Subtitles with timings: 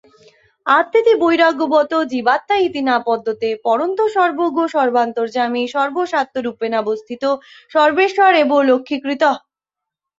[0.65, 7.23] আত্মেতি বৈরাগ্যবতো জীবাত্মা ইতি নাপদ্যতে, পরন্তু সর্বগ সর্বান্তর্যামী সর্বস্যাত্মরূপেণাবস্থিত
[7.71, 9.35] সর্বেশ্বর এব লক্ষ্যীকৃতঃ।